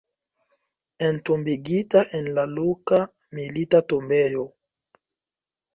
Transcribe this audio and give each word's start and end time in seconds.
Entombigita 1.07 2.01
en 2.21 2.31
la 2.39 2.47
loka 2.55 3.03
Milita 3.39 3.83
Tombejo. 3.95 4.49